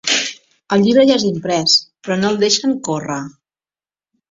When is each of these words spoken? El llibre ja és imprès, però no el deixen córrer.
El 0.77 0.81
llibre 0.85 1.03
ja 1.09 1.17
és 1.21 1.25
imprès, 1.27 1.77
però 2.09 2.19
no 2.23 2.33
el 2.33 2.41
deixen 2.47 2.77
córrer. 2.91 3.21